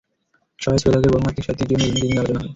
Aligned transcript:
সভায় 0.63 0.81
সৈয়দ 0.83 0.95
হকের 0.97 1.13
বহুমাত্রিক 1.13 1.43
সাহিত্যিক 1.45 1.67
জীবনের 1.69 1.81
বিভিন্ন 1.93 1.97
দিক 2.01 2.05
নিয়ে 2.11 2.21
আলোচনা 2.21 2.39
হয়। 2.41 2.49